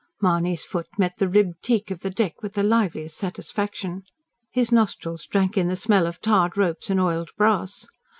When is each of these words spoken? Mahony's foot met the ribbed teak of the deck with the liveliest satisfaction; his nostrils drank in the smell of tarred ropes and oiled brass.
Mahony's 0.19 0.65
foot 0.65 0.87
met 0.97 1.15
the 1.17 1.27
ribbed 1.27 1.61
teak 1.61 1.91
of 1.91 1.99
the 1.99 2.09
deck 2.09 2.41
with 2.41 2.53
the 2.53 2.63
liveliest 2.63 3.15
satisfaction; 3.15 4.01
his 4.49 4.71
nostrils 4.71 5.27
drank 5.27 5.59
in 5.59 5.67
the 5.67 5.75
smell 5.75 6.07
of 6.07 6.19
tarred 6.21 6.57
ropes 6.57 6.89
and 6.89 6.99
oiled 6.99 7.29
brass. 7.37 7.85